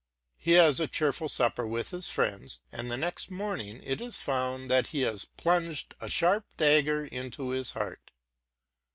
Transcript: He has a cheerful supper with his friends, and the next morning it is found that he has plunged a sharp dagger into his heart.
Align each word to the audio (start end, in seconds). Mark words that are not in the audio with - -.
He 0.39 0.53
has 0.53 0.79
a 0.79 0.87
cheerful 0.87 1.29
supper 1.29 1.67
with 1.67 1.91
his 1.91 2.09
friends, 2.09 2.59
and 2.71 2.89
the 2.89 2.97
next 2.97 3.29
morning 3.29 3.83
it 3.83 4.01
is 4.01 4.17
found 4.17 4.67
that 4.67 4.87
he 4.87 5.01
has 5.01 5.25
plunged 5.37 5.93
a 6.01 6.09
sharp 6.09 6.47
dagger 6.57 7.05
into 7.05 7.49
his 7.49 7.69
heart. 7.77 8.09